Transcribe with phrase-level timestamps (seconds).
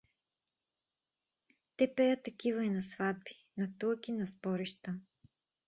[1.75, 4.99] Те пеят такива и на сватби, на тлъки, на сборища.